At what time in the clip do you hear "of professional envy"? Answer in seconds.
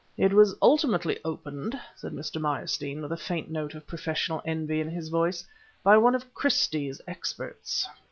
3.75-4.81